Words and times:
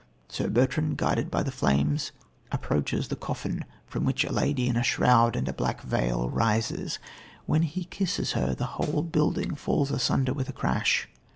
Sir 0.29 0.49
Bertrand, 0.49 0.97
guided 0.97 1.29
by 1.29 1.43
the 1.43 1.51
flames, 1.51 2.11
approaches 2.51 3.07
the 3.09 3.15
coffin 3.15 3.65
from 3.85 4.03
which 4.03 4.23
a 4.23 4.31
lady 4.33 4.67
in 4.67 4.75
a 4.75 4.81
shroud 4.81 5.35
and 5.35 5.47
a 5.47 5.53
black 5.53 5.81
veil 5.81 6.25
arises. 6.25 6.97
When 7.45 7.61
he 7.61 7.83
kisses 7.83 8.31
her, 8.31 8.55
the 8.55 8.81
whole 8.81 9.03
building 9.03 9.53
falls 9.53 9.91
asunder 9.91 10.33
with 10.33 10.49
a 10.49 10.53
crash. 10.53 11.07